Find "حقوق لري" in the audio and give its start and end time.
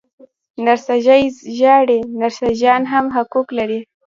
3.15-3.79